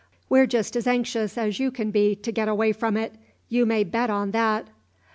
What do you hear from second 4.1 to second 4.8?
that."